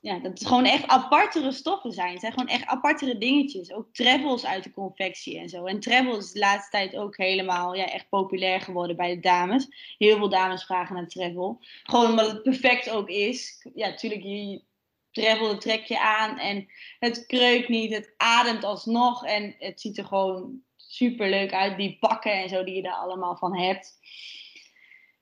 [0.00, 2.10] ja, dat het gewoon echt apartere stoffen zijn.
[2.10, 3.72] Het zijn gewoon echt apartere dingetjes.
[3.72, 5.64] Ook travels uit de confectie en zo.
[5.64, 9.94] En travels is de laatste tijd ook helemaal ja, echt populair geworden bij de dames.
[9.98, 11.58] Heel veel dames vragen naar travel.
[11.82, 13.66] Gewoon omdat het perfect ook is.
[13.74, 14.62] Ja, natuurlijk, je
[15.24, 16.68] dat trek je aan en
[16.98, 17.92] het kreukt niet.
[17.92, 20.64] Het ademt alsnog en het ziet er gewoon
[20.96, 21.76] super leuk uit.
[21.76, 23.98] Die pakken en zo die je daar allemaal van hebt.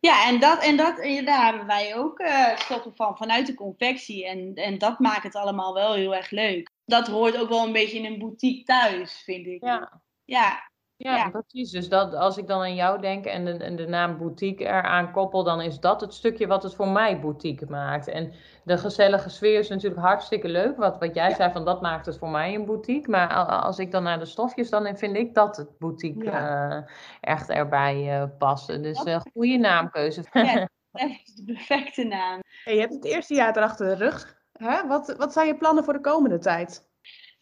[0.01, 3.55] Ja, en, dat, en, dat, en daar hebben wij ook uh, stoffen van, vanuit de
[3.55, 4.27] confectie.
[4.27, 6.71] En, en dat maakt het allemaal wel heel erg leuk.
[6.85, 9.65] Dat hoort ook wel een beetje in een boutique thuis, vind ik.
[9.65, 10.03] Ja.
[10.25, 11.71] Ja, ja, precies.
[11.71, 15.13] Dus dat, als ik dan aan jou denk en de, en de naam boutique eraan
[15.13, 18.09] koppel, dan is dat het stukje wat het voor mij boutique maakt.
[18.09, 18.33] En
[18.65, 20.77] de gezellige sfeer is natuurlijk hartstikke leuk.
[20.77, 23.11] Wat, wat jij zei, van dat maakt het voor mij een boutique.
[23.11, 26.79] Maar als ik dan naar de stofjes, dan vind ik dat het boutique uh,
[27.21, 28.83] echt erbij uh, passen.
[28.83, 30.25] Dus uh, goede naamkeuze.
[30.33, 30.55] Ja,
[30.93, 32.41] dat is de perfecte naam.
[32.65, 34.43] Hey, je hebt het eerste jaar erachter de rug.
[34.53, 34.87] Hè?
[34.87, 36.93] Wat, wat zijn je plannen voor de komende tijd?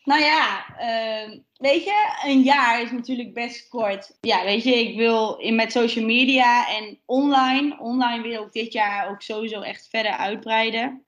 [0.04, 4.16] Nou ja, uh, weet je, een jaar is natuurlijk best kort.
[4.20, 8.72] Ja, weet je, ik wil in, met social media en online, online wil ik dit
[8.72, 11.04] jaar ook sowieso echt verder uitbreiden.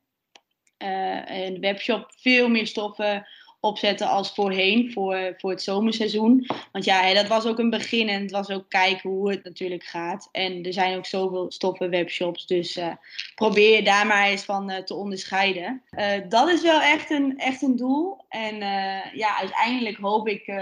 [0.78, 3.26] Uh, en de webshop veel meer stoffen
[3.64, 6.46] opzetten als voorheen voor, voor het zomerseizoen.
[6.72, 9.85] Want ja, dat was ook een begin en het was ook kijken hoe het natuurlijk
[9.85, 10.29] gaat.
[10.33, 12.92] En er zijn ook zoveel stoffen webshops, dus uh,
[13.35, 15.83] probeer daar maar eens van uh, te onderscheiden.
[15.98, 18.16] Uh, dat is wel echt een, echt een doel.
[18.29, 18.57] En
[19.14, 20.53] ja, uiteindelijk hoop ik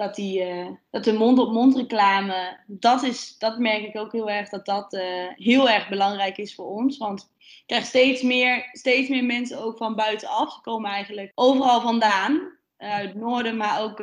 [0.00, 0.44] dat, die,
[0.90, 4.98] dat de mond-op-mond reclame, dat, is, dat merk ik ook heel erg, dat dat
[5.34, 6.98] heel erg belangrijk is voor ons.
[6.98, 7.30] Want
[7.66, 10.52] krijg steeds meer, steeds meer mensen ook van buitenaf.
[10.52, 12.58] Ze komen eigenlijk overal vandaan.
[12.78, 14.00] Uit het noorden, maar ook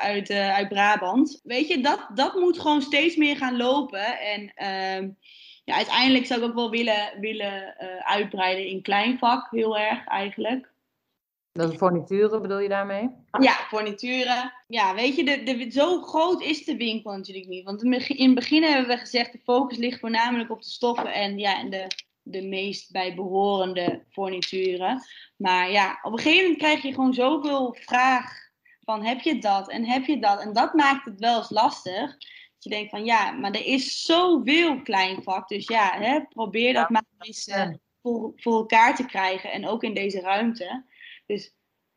[0.00, 1.40] uit, uit Brabant.
[1.42, 4.18] Weet je, dat, dat moet gewoon steeds meer gaan lopen.
[4.18, 5.08] En uh,
[5.64, 10.74] ja, uiteindelijk zou ik ook wel willen, willen uitbreiden in kleinvak, heel erg eigenlijk.
[11.56, 13.10] Dat is fornituren bedoel je daarmee?
[13.40, 14.52] Ja, fornituren.
[14.66, 17.64] Ja, weet je, de, de, zo groot is de winkel natuurlijk niet.
[17.64, 21.38] Want in het begin hebben we gezegd, de focus ligt voornamelijk op de stoffen en,
[21.38, 21.86] ja, en de,
[22.22, 25.02] de meest bijbehorende fornituren.
[25.36, 28.44] Maar ja, op een gegeven moment krijg je gewoon zoveel vraag
[28.80, 30.40] van heb je dat en heb je dat.
[30.40, 32.10] En dat maakt het wel eens lastig.
[32.10, 35.48] Dat je denkt van ja, maar er is zoveel kleinvak.
[35.48, 37.68] Dus ja, hè, probeer dat maar eens uh,
[38.02, 39.52] voor, voor elkaar te krijgen.
[39.52, 40.84] En ook in deze ruimte.
[41.26, 41.54] Dus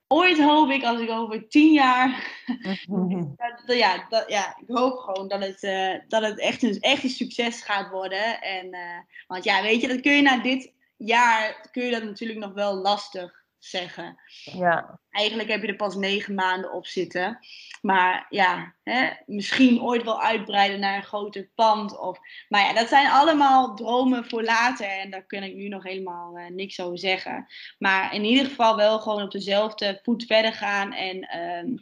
[0.08, 2.38] ooit hoop ik, als ik over tien jaar.
[3.65, 7.04] dat, ja, dat, ja, ik hoop gewoon dat het, uh, dat het echt, een, echt
[7.04, 8.42] een succes gaat worden.
[8.42, 11.70] En, uh, want ja, weet je, dat kun je na dit jaar.
[11.72, 14.19] kun je dat natuurlijk nog wel lastig zeggen.
[14.43, 15.00] Ja.
[15.10, 17.39] Eigenlijk heb je er pas negen maanden op zitten.
[17.82, 22.00] Maar ja, hè, misschien ooit wel uitbreiden naar een groter pand.
[22.00, 22.19] Of,
[22.50, 24.88] maar ja, dat zijn allemaal dromen voor later.
[24.88, 27.48] En daar kan ik nu nog helemaal uh, niks over zeggen.
[27.78, 30.93] Maar in ieder geval wel gewoon op dezelfde voet verder gaan.
[30.93, 31.80] En um,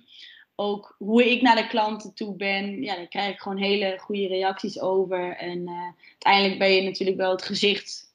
[0.56, 2.82] ook hoe ik naar de klanten toe ben.
[2.82, 5.36] Ja, daar krijg ik gewoon hele goede reacties over.
[5.36, 8.13] En uh, uiteindelijk ben je natuurlijk wel het gezicht,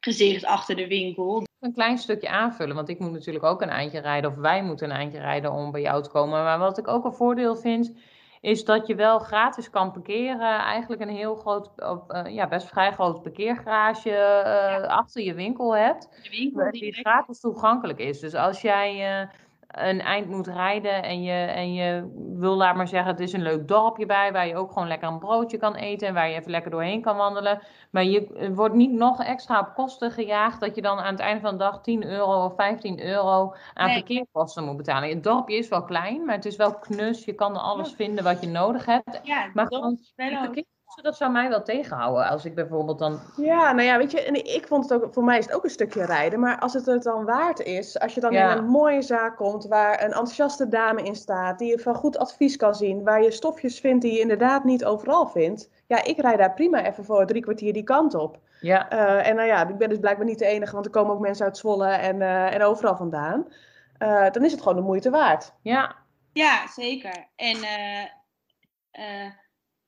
[0.00, 2.74] gezicht achter de winkel een klein stukje aanvullen.
[2.74, 5.70] Want ik moet natuurlijk ook een eindje rijden, of wij moeten een eindje rijden om
[5.70, 6.42] bij jou te komen.
[6.42, 7.92] Maar wat ik ook een voordeel vind,
[8.40, 10.58] is dat je wel gratis kan parkeren.
[10.58, 14.80] Eigenlijk een heel groot, uh, ja, best vrij groot parkeergarage ja.
[14.80, 16.08] achter je winkel hebt.
[16.22, 18.20] De winkel die, die gratis toegankelijk is.
[18.20, 19.28] Dus als jij.
[19.70, 23.42] Een eind moet rijden en je, en je wil, laat maar zeggen, het is een
[23.42, 26.34] leuk dorpje bij, waar je ook gewoon lekker een broodje kan eten en waar je
[26.34, 27.62] even lekker doorheen kan wandelen.
[27.90, 31.40] Maar je wordt niet nog extra op kosten gejaagd dat je dan aan het einde
[31.40, 34.26] van de dag 10 euro of 15 euro aan nee.
[34.54, 35.08] moet betalen.
[35.08, 37.24] Het dorpje is wel klein, maar het is wel knus.
[37.24, 37.96] Je kan er alles ja.
[37.96, 39.20] vinden wat je nodig hebt.
[39.22, 39.98] Ja, maar gewoon
[41.02, 43.20] dat zou mij wel tegenhouden als ik bijvoorbeeld dan.
[43.36, 45.64] Ja, nou ja, weet je, en ik vond het ook, voor mij is het ook
[45.64, 48.52] een stukje rijden, maar als het het dan waard is, als je dan ja.
[48.52, 52.18] in een mooie zaak komt waar een enthousiaste dame in staat, die je van goed
[52.18, 56.20] advies kan zien, waar je stofjes vindt die je inderdaad niet overal vindt, ja, ik
[56.20, 58.38] rijd daar prima even voor drie kwartier die kant op.
[58.60, 58.92] Ja.
[58.92, 61.20] Uh, en nou ja, ik ben dus blijkbaar niet de enige, want er komen ook
[61.20, 63.46] mensen uit Zwolle en, uh, en overal vandaan.
[63.98, 65.52] Uh, dan is het gewoon de moeite waard.
[65.62, 65.96] Ja,
[66.32, 67.26] ja zeker.
[67.36, 67.56] En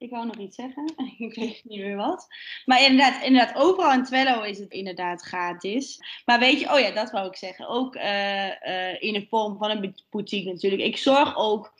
[0.03, 0.95] ik wou nog iets zeggen.
[1.19, 2.27] ik weet niet meer wat.
[2.65, 5.99] Maar inderdaad, inderdaad, overal in Twello is het inderdaad gratis.
[6.25, 7.69] Maar weet je, oh ja, dat wou ik zeggen.
[7.69, 10.83] Ook uh, uh, in de vorm van een boutique natuurlijk.
[10.83, 11.73] Ik zorg ook,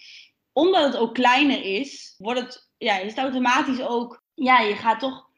[0.53, 5.01] omdat het ook kleiner is, wordt het, ja, is het automatisch ook, ja, je gaat
[5.01, 5.31] toch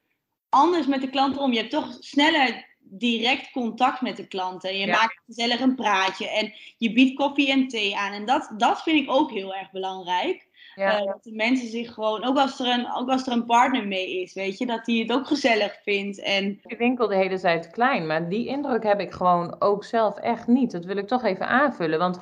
[0.49, 1.53] anders met de klanten om.
[1.53, 4.79] Je hebt toch sneller direct contact met de klanten.
[4.79, 4.97] Je ja.
[4.97, 8.12] maakt gezellig een praatje en je biedt koffie en thee aan.
[8.12, 10.49] En dat, dat vind ik ook heel erg belangrijk.
[10.75, 11.05] Ja.
[11.05, 14.21] dat de mensen zich gewoon, ook als, er een, ook als er een partner mee
[14.23, 16.21] is, weet je, dat die het ook gezellig vindt.
[16.21, 16.61] En...
[16.63, 20.47] De winkel de hele tijd klein, maar die indruk heb ik gewoon ook zelf echt
[20.47, 20.71] niet.
[20.71, 22.19] Dat wil ik toch even aanvullen, want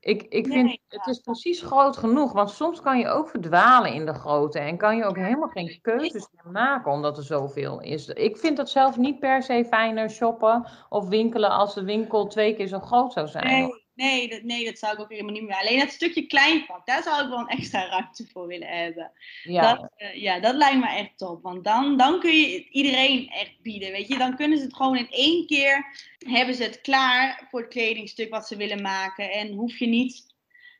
[0.00, 4.06] ik, ik vind het is precies groot genoeg, want soms kan je ook verdwalen in
[4.06, 8.08] de grootte en kan je ook helemaal geen keuzes meer maken omdat er zoveel is.
[8.08, 12.54] Ik vind het zelf niet per se fijner shoppen of winkelen als de winkel twee
[12.54, 13.46] keer zo groot zou zijn.
[13.46, 15.60] Nee, nee, dat, nee, dat zou ik ook helemaal niet meer.
[15.60, 19.12] Alleen dat stukje kleinpak, daar zou ik wel een extra ruimte voor willen hebben.
[19.42, 23.28] Ja, dat, uh, ja, dat lijkt me echt top, want dan, dan kun je iedereen
[23.28, 24.18] echt bieden, weet je.
[24.18, 25.86] Dan kunnen ze het gewoon in één keer
[26.18, 29.32] hebben ze het klaar voor het kledingstuk wat ze willen maken.
[29.32, 30.28] En hoef je niet.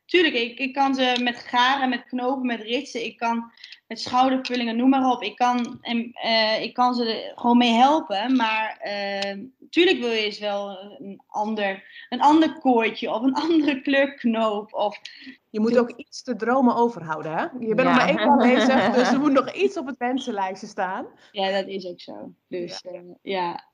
[0.06, 3.04] Tuurlijk, ik, ik kan ze met garen, met knopen, met ritsen.
[3.04, 3.52] Ik kan
[3.90, 5.22] met schoudervullingen, noem maar op.
[5.22, 8.36] Ik kan, en, uh, ik kan ze er gewoon mee helpen.
[8.36, 13.80] Maar uh, tuurlijk wil je eens wel een ander, een ander koordje of een andere
[13.80, 14.74] kleurknoop.
[14.74, 15.00] Of...
[15.50, 17.42] Je moet ook iets te dromen overhouden, hè?
[17.42, 20.66] Je bent nog maar één keer bezig, dus er moet nog iets op het wensenlijstje
[20.66, 21.06] staan.
[21.32, 22.32] Ja, dat is ook zo.
[22.48, 22.92] Dus ja.
[22.92, 23.64] Uh, ja.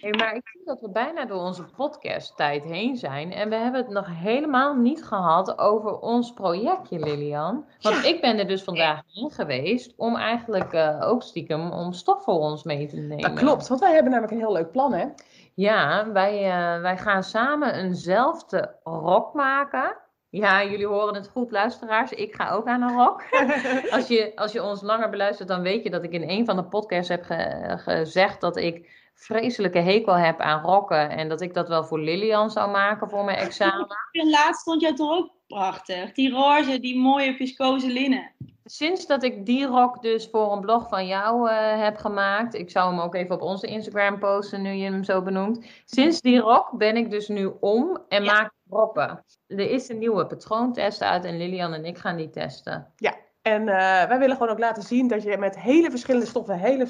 [0.00, 3.32] Hey, maar ik vind dat we bijna door onze podcasttijd heen zijn.
[3.32, 7.64] En we hebben het nog helemaal niet gehad over ons projectje, Lilian.
[7.80, 12.24] Want ik ben er dus vandaag in geweest om eigenlijk uh, ook stiekem om stof
[12.24, 13.18] voor ons mee te nemen.
[13.18, 15.06] Dat klopt, want wij hebben namelijk een heel leuk plan, hè?
[15.54, 19.96] Ja, wij, uh, wij gaan samen eenzelfde rok maken.
[20.30, 22.12] Ja, jullie horen het goed, luisteraars.
[22.12, 23.22] Ik ga ook aan een rok.
[23.96, 26.56] als, je, als je ons langer beluistert, dan weet je dat ik in een van
[26.56, 31.10] de podcasts heb ge gezegd dat ik vreselijke hekel heb aan rokken.
[31.10, 33.86] En dat ik dat wel voor Lilian zou maken voor mijn examen.
[34.36, 36.12] Laatst stond jij toch ook prachtig.
[36.12, 38.32] Die roze, die mooie viscose linnen.
[38.64, 42.54] Sinds dat ik die rok dus voor een blog van jou uh, heb gemaakt.
[42.54, 45.66] Ik zou hem ook even op onze Instagram posten nu je hem zo benoemt.
[45.84, 48.32] Sinds die rok ben ik dus nu om en ja.
[48.32, 49.24] maak rokken.
[49.46, 52.92] Er is een nieuwe patroontest uit en Lilian en ik gaan die testen.
[52.96, 53.68] Ja, en uh,
[54.04, 56.84] wij willen gewoon ook laten zien dat je met hele verschillende stoffen hele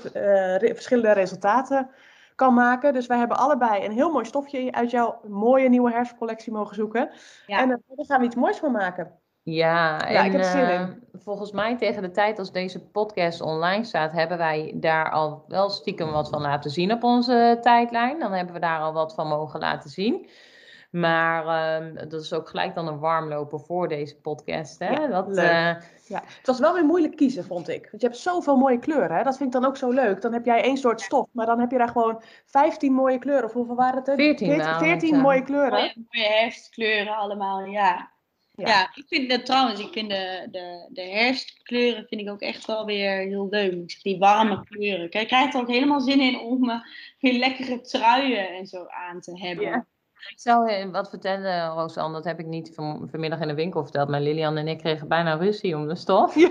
[0.63, 1.91] uh, verschillende resultaten
[2.39, 2.93] kan maken.
[2.93, 7.11] Dus wij hebben allebei een heel mooi stofje uit jouw mooie nieuwe herfstcollectie mogen zoeken.
[7.47, 7.59] Ja.
[7.59, 9.13] En uh, daar gaan we iets moois van maken.
[9.43, 10.81] Ja, ja en, ik heb zin in.
[10.81, 15.45] Uh, volgens mij tegen de tijd als deze podcast online staat, hebben wij daar al
[15.49, 18.19] wel stiekem wat van laten zien op onze tijdlijn.
[18.19, 20.29] Dan hebben we daar al wat van mogen laten zien.
[20.91, 21.45] Maar
[21.83, 24.79] uh, dat is ook gelijk dan een warmloper voor deze podcast.
[24.79, 24.91] Hè?
[24.91, 25.45] Ja, dat, uh,
[26.07, 26.23] ja.
[26.25, 27.89] Het was wel weer moeilijk kiezen, vond ik.
[27.91, 29.17] Want je hebt zoveel mooie kleuren.
[29.17, 29.23] Hè?
[29.23, 30.21] Dat vind ik dan ook zo leuk.
[30.21, 33.45] Dan heb jij één soort stof, maar dan heb je daar gewoon 15 mooie kleuren.
[33.45, 34.17] Of hoeveel waren het er?
[34.17, 35.71] 14, 14, 14 mooie kleuren.
[35.71, 38.11] Mooie, mooie herfstkleuren allemaal, ja.
[38.51, 38.69] Ja.
[38.69, 38.91] ja.
[38.95, 42.85] ik vind dat trouwens, ik vind de, de, de herfstkleuren vind ik ook echt wel
[42.85, 43.99] weer heel leuk.
[44.03, 45.11] Die warme kleuren.
[45.11, 46.81] Kijk, ik krijg er ook helemaal zin in om uh,
[47.21, 49.67] weer lekkere truien en zo aan te hebben.
[49.67, 49.87] Ja.
[50.27, 54.09] Ik zou wat vertellen, Rosanne, dat heb ik niet van, vanmiddag in de winkel verteld.
[54.09, 56.35] Maar Lilian en ik kregen bijna ruzie om de stof.
[56.35, 56.49] Ja.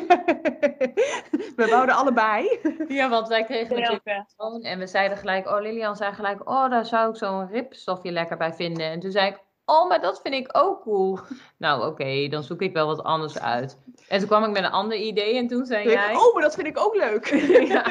[1.56, 2.60] We wouden allebei.
[2.88, 6.70] Ja, want wij kregen natuurlijk gewoon en we zeiden gelijk, oh Lilian zei gelijk, oh
[6.70, 8.86] daar zou ik zo'n ripstofje lekker bij vinden.
[8.86, 11.20] En toen zei ik, oh maar dat vind ik ook cool.
[11.58, 13.78] nou oké, okay, dan zoek ik wel wat anders uit.
[14.08, 16.16] En toen kwam ik met een ander idee en toen zei toen jij...
[16.16, 17.26] oh, maar dat vind ik ook leuk.
[17.74, 17.86] ja.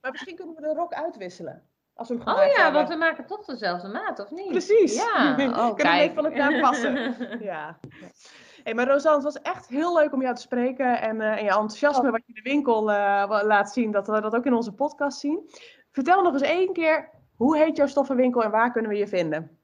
[0.00, 1.62] maar misschien kunnen we de rok uitwisselen.
[1.98, 2.72] Als we hem oh ja, hebben.
[2.72, 4.48] want we maken toch dezelfde maat, of niet?
[4.48, 4.94] Precies.
[4.94, 7.16] Ja, oh, Kunnen we van elkaar passen.
[7.50, 7.78] ja.
[8.64, 11.00] Hey, maar Rosanne, het was echt heel leuk om jou te spreken.
[11.00, 12.10] En, uh, en je enthousiasme oh.
[12.10, 15.50] wat je de winkel uh, laat zien, dat we dat ook in onze podcast zien.
[15.90, 19.58] Vertel nog eens één keer, hoe heet jouw stoffenwinkel en waar kunnen we je vinden?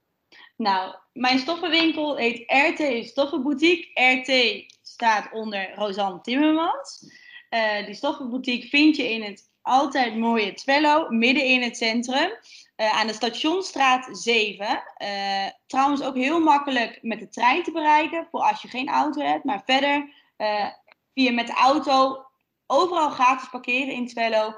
[0.57, 4.01] Nou, mijn stoffenwinkel heet RT Stoffenboutique.
[4.01, 7.07] RT staat onder Rosanne Timmermans.
[7.51, 12.31] Uh, die stoffenboutique vind je in het altijd mooie Twello, midden in het centrum.
[12.77, 14.83] Uh, aan de Stationstraat 7.
[14.99, 19.21] Uh, trouwens ook heel makkelijk met de trein te bereiken, voor als je geen auto
[19.21, 19.45] hebt.
[19.45, 20.67] Maar verder uh,
[21.15, 22.25] via met de auto
[22.67, 24.55] overal gratis parkeren in Twello.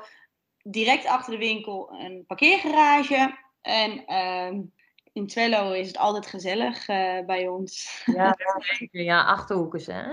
[0.62, 3.38] Direct achter de winkel een parkeergarage.
[3.62, 4.60] En ehm,
[5.16, 6.86] in Twello is het altijd gezellig
[7.26, 8.04] bij ons.
[8.16, 9.02] Ja, zeker.
[9.02, 10.02] Ja, Achterhoekers, hè?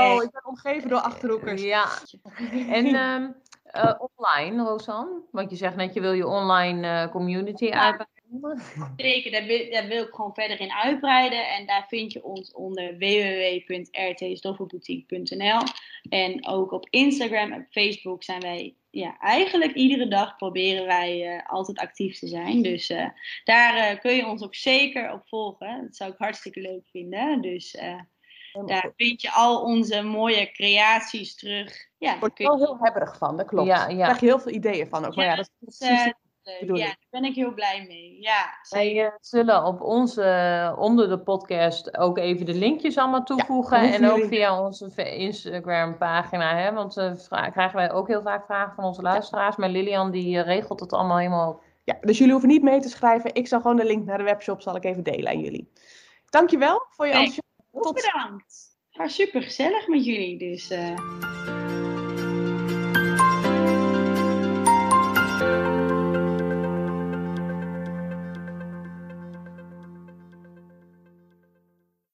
[0.00, 1.62] oh, ik ben omgeven door Achterhoekers.
[1.62, 1.88] Ja.
[2.50, 3.34] En um,
[3.76, 5.20] uh, online, Rosanne?
[5.30, 7.70] Want je zegt net, je wil je online uh, community ja.
[7.70, 8.12] uitbreiden.
[8.96, 11.48] Zeker, daar wil, daar wil, ik gewoon verder in uitbreiden.
[11.48, 15.62] En daar vind je ons onder www.rtstoffenboutique.nl
[16.08, 21.42] En ook op Instagram en Facebook zijn wij ja, eigenlijk iedere dag proberen wij uh,
[21.46, 22.62] altijd actief te zijn.
[22.62, 23.08] Dus uh,
[23.44, 25.82] daar uh, kun je ons ook zeker op volgen.
[25.82, 27.40] Dat zou ik hartstikke leuk vinden.
[27.40, 27.76] Dus
[28.66, 31.88] daar vind je al onze mooie creaties terug.
[31.98, 33.68] Ja, Daar word je wel heel hebberig van, dat klopt.
[33.68, 33.96] Ja, ja.
[33.96, 35.14] Daar krijg je heel veel ideeën van ook.
[35.14, 36.12] Maar ja, dat is precies
[36.60, 38.16] ja, daar ben ik heel blij mee.
[38.20, 43.92] Ja, Wij uh, zullen op onze, onder de podcast ook even de linkjes allemaal toevoegen.
[43.92, 46.56] en ook via onze Instagram pagina.
[46.56, 46.72] Hè?
[46.72, 49.56] Want uh, krijgen wij ook heel vaak vragen van onze luisteraars.
[49.56, 53.34] Maar Lilian die regelt het allemaal helemaal ja, dus jullie hoeven niet mee te schrijven.
[53.34, 55.72] Ik zal gewoon de link naar de webshop zal ik even delen aan jullie.
[56.30, 57.80] Dankjewel voor je enthousiasme.
[57.80, 58.76] Tot bedankt.
[58.88, 60.38] Het was super gezellig met jullie.
[60.38, 61.63] Dus, uh...